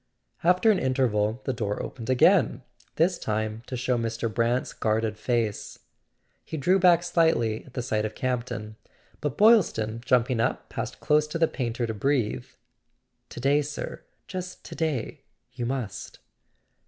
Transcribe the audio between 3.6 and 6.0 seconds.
to show Mr. Brant's guarded face.